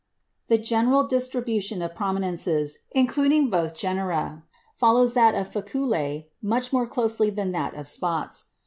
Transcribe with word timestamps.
The 0.47 0.57
general 0.57 1.03
distribution 1.03 1.79
of 1.83 1.93
prominences, 1.93 2.79
including 2.89 3.51
both 3.51 3.75
genera, 3.75 4.43
follows 4.75 5.13
that 5.13 5.35
of 5.35 5.51
faculæ 5.51 6.25
much 6.41 6.73
more 6.73 6.87
closely 6.87 7.29
than 7.29 7.51
that 7.51 7.75
of 7.75 7.87
spots. 7.87 8.45